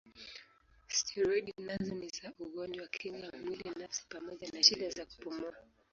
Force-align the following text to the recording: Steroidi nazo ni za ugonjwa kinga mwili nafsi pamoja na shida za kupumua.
Steroidi 0.87 1.51
nazo 1.65 1.93
ni 1.99 2.09
za 2.17 2.29
ugonjwa 2.45 2.85
kinga 2.95 3.29
mwili 3.45 3.69
nafsi 3.79 4.03
pamoja 4.09 4.47
na 4.53 4.63
shida 4.63 4.89
za 4.89 5.05
kupumua. 5.05 5.53